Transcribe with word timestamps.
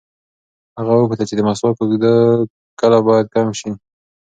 هغه 0.79 0.93
وپوښتل 0.95 1.27
چې 1.29 1.35
د 1.37 1.41
مسواک 1.47 1.75
اوږدو 1.79 2.15
کله 2.79 2.97
باید 3.07 3.27
کم 3.35 3.47
شي. 3.59 3.71